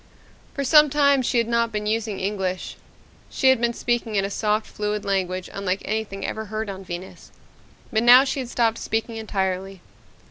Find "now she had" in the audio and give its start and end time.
8.01-8.49